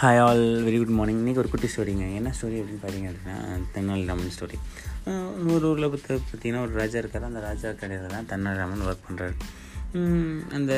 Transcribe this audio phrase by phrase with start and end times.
[0.00, 3.34] Hi all very good morning இன்றைக்கி ஒரு குட்டி ஸ்டோரிங்க என்ன ஸ்டோரி அப்படின்னு பார்த்தீங்க அப்படின்னா
[3.74, 4.58] தென்னாலிராமன் ஸ்டோரி
[5.54, 7.26] ஒரு ஊரில் பற்றி பார்த்தீங்கன்னா ஒரு ராஜா இருக்கார்.
[7.28, 9.34] அந்த ராஜா கடையில் தான் தென்னாலிராமன் ஒர்க் பண்ணுறாரு
[10.58, 10.72] அந்த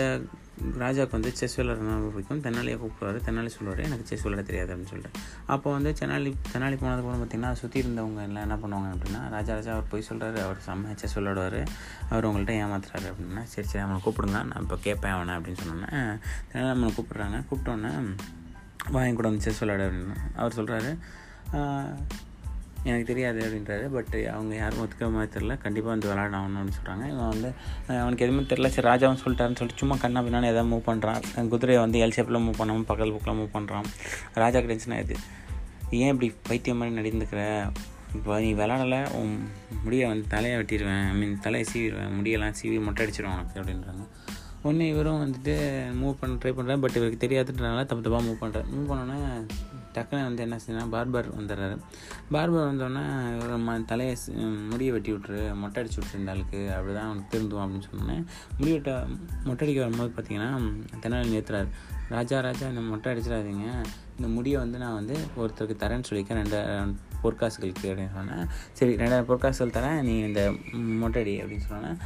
[0.82, 2.43] ராஜாவுக்கு வந்து செஸ் விளையாடுறது ரொம்ப பிடிக்கும்.
[2.46, 5.23] தென்னாலியை கூப்பிடுவாரு தென்னாலி சொல்லுவார் எனக்கு செஸ் விளையாட தெரியாது அப்படின்னு சொல்லிட்டு.
[5.54, 9.73] அப்போ வந்து தென்னாலி தென்னாலி போனதுக்கு அப்புறம் பார்த்திங்கன்னா சுற்றி இருந்தவங்க எல்லாம் என்ன பண்ணுவாங்க அப்படின்னா ராஜா ராஜா
[9.77, 11.61] அவர் போய் சொல்கிறாரு அவர் செம்ம செஸ் விளையாடுவார்.
[12.13, 14.39] அவர் உங்கள்கிட்ட ஏமாத்துறாரு அப்படின்னா சரி சரி அவனை கூப்பிடுங்க.
[14.50, 15.91] நான் இப்போ கேட்பேன் அவனை அப்படின்னு சொன்னோன்னே
[16.50, 17.41] தென்னாலி நம்மளை கூப்பிட்றாங்க.
[17.50, 17.93] கூப்பிட்டோன்னே
[18.91, 20.93] வாங்கி கூட வந்து செஸ் விளையாட அப்படின்னு அவர் சொல்கிறாரு
[22.89, 23.85] எனக்கு தெரியாது அப்படின்றாரு.
[23.95, 27.50] பட் அவங்க யாரும் ஒத்துக்கிற மாதிரி தெரில கண்டிப்பாக வந்து விளாட ஆகணும்னு சொல்கிறாங்க இவன் வந்து
[28.03, 32.00] அவனுக்கு எதுவுமே தெரில சரி ராஜாவும் சொல்லிட்டாருன்னு சொல்லிட்டு சும்மா கண்ணா பின்னாடி எதாவது மூவ் பண்ணுறான் குதிரையை வந்து
[32.06, 33.89] எல் ஷேப்பில் மூவ் பண்ணாமல் பக்கல் புக்கில் மூவ் பண்ணுறான்
[34.42, 35.17] ராஜா டென்ஷன் இது
[36.03, 37.42] ஏன் இப்படி பைத்தியம் மாதிரி நடந்துக்கிற?
[38.17, 39.34] இப்போ நீ விளாடலை உன்
[39.84, 41.05] முடியை வந்து தலையை வெட்டிடுவேன்.
[41.11, 42.12] ஐ மீன் தலையை சீவிடுவேன்.
[42.19, 44.05] முடியெல்லாம் சீவி மொட்டை அடிச்சிடுவேன் உனக்கு அப்படின்றாங்க.
[44.62, 45.55] ஒன்று இவரும் வந்துட்டு
[46.00, 49.46] மூவ் பண்ண ட்ரை பண்ணுறேன் பட் இவருக்கு தெரியாதுன்றனால தப்பு தப்பாக மூவ் பண்ணுறேன் மூவ் பண்ணோன்னே
[49.94, 51.77] டக்குன்னு வந்து என்ன செய்யணும் பார்பர் வந்துடுறாரு.
[52.32, 53.02] பார்பர் வந்தோடனே
[53.34, 54.16] இவர் ம தலையை
[54.70, 56.72] முடியை வெட்டி விட்ரு மொட்டை அடிச்சு விட்ரு இந்த ஆளுக்கு.
[56.74, 58.27] அப்படி தான் அவனுக்கு திருந்துவோம் அப்படின்னு சொன்னேன்
[58.58, 59.06] முடி வெட்ட
[59.44, 60.50] மொட்டை அடிக்க வரும்போது பார்த்தீங்கன்னா
[61.02, 61.69] தெனாலி நிறுத்துறாரு.
[62.08, 63.66] ராஜா ராஜா இந்த மொட்டை அடிச்சிடாதீங்க.
[64.16, 66.41] இந்த முடியை வந்து நான் வந்து ஒருத்தருக்கு தரேன்னு சொல்லியிருக்கேன்.
[66.42, 66.60] ரெண்டு
[67.25, 68.45] பொற்காசுகள் அப்படின்னு சொன்னேன்.
[68.78, 70.42] சரி ரெண்டாயிரம் பொற்காசுகள் தரேன் நீ இந்த
[71.03, 71.97] மொட்டடி அப்படின்னு சொன்னேன்.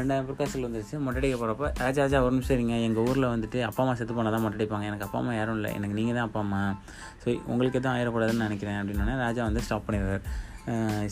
[0.00, 0.96] ரெண்டாயிரம் பொற்காசுகள் வந்துருச்சு.
[1.06, 2.74] மொட்டடிக்க போகிறப்ப ராஜா ராஜா ஒரு நிமிஷம் இருங்க.
[2.88, 5.70] எங்கள் ஊரில் வந்துட்டு அப்பா அம்மா செத்து போனால் தான் மொட்டடிப்பாங்க எனக்கு அப்பா அம்மா யாரும் இல்லை.
[5.78, 6.60] எனக்கு நீங்கள் தான் அப்பா அம்மா.
[7.22, 10.22] ஸோ உங்களுக்கு எதுவும் ஆயிடக்கூடாதுன்னு நினைக்கிறேன் அப்படின்னோடனே ராஜா வந்து ஸ்டாப் பண்ணிடுறாரு.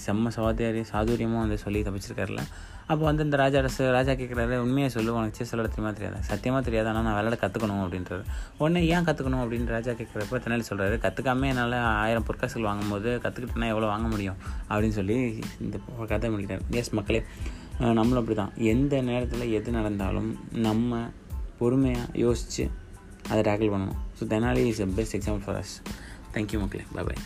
[0.04, 2.42] செம்ம சாதியாரி சாதுரியமும் வந்து சொல்லி தப்பிச்சிருக்காருல
[2.90, 6.20] அப்போ வந்து இந்த ராஜா அரசு ராஜா கேட்குறாரு உண்மையை சொல்லு உனக்கு சொல்ல தெரியுமா தெரியாது?
[6.28, 8.24] சத்தியமாக தெரியாது ஆனால் நான் விளையாட கற்றுக்கணும் அப்படின்றாரு.
[8.60, 13.90] உடனே ஏன் கற்றுக்கணும் அப்படின்னு ராஜா கேட்குறப்ப தெனாலி சொல்கிறாரு கற்றுக்காம என்னால் ஆயிரம் பொற்காசுகள் வாங்கும்போது கற்றுக்கிட்டேன்னா எவ்வளோ
[13.92, 14.38] வாங்க முடியும்?
[14.70, 15.16] அப்படின்னு சொல்லி
[15.64, 15.78] இந்த
[16.12, 16.64] கதை முடிக்கிறார்.
[16.80, 17.22] எஸ் மக்களே
[18.00, 20.30] நம்மளும் அப்படி தான் எந்த நேரத்தில் எது நடந்தாலும்
[20.68, 21.00] நம்ம
[21.60, 22.66] பொறுமையாக யோசித்து
[23.30, 23.98] அதை டேக்கிள் பண்ணணும்.
[24.18, 25.74] So Tenali is a best example for us
[26.36, 26.86] thank you மக்களே.
[26.94, 27.20] Bye bye